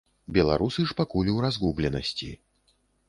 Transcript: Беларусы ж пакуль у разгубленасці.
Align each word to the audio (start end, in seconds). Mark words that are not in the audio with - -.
Беларусы 0.37 0.85
ж 0.91 0.97
пакуль 1.01 1.31
у 1.33 1.35
разгубленасці. 1.45 2.31